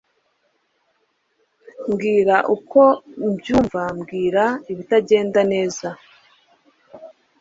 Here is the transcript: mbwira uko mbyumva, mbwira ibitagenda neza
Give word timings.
mbwira 1.89 2.35
uko 2.55 2.81
mbyumva, 3.29 3.81
mbwira 3.99 4.43
ibitagenda 4.71 5.39
neza 5.51 5.87